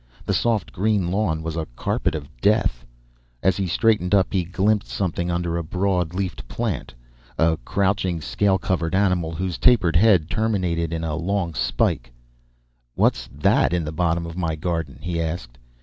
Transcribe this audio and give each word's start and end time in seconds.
The 0.25 0.33
soft 0.33 0.71
green 0.73 1.11
lawn 1.11 1.43
was 1.43 1.55
a 1.55 1.67
carpet 1.75 2.15
of 2.15 2.27
death. 2.41 2.87
As 3.43 3.55
he 3.57 3.67
straightened 3.67 4.15
up 4.15 4.33
he 4.33 4.43
glimpsed 4.43 4.89
something 4.89 5.29
under 5.29 5.57
a 5.57 5.63
broad 5.63 6.15
leafed 6.15 6.47
plant. 6.47 6.95
A 7.37 7.57
crouching, 7.65 8.19
scale 8.19 8.57
covered 8.57 8.95
animal, 8.95 9.33
whose 9.35 9.59
tapered 9.59 9.95
head 9.95 10.27
terminated 10.27 10.91
in 10.91 11.03
a 11.03 11.13
long 11.15 11.53
spike. 11.53 12.11
"What's 12.95 13.29
that 13.31 13.73
in 13.73 13.83
the 13.85 13.91
bottom 13.91 14.25
of 14.25 14.35
my 14.35 14.55
garden?" 14.55 14.97
he 15.03 15.21
asked. 15.21 15.59